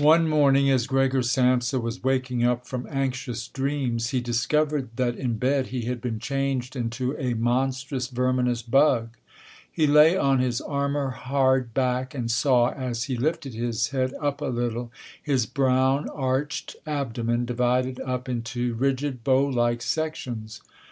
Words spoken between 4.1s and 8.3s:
discovered that in bed he had been changed into a monstrous